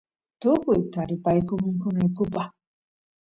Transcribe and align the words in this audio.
tukuy 0.41 0.79
taripayku 0.93 1.53
mikunaykupaq 1.65 2.49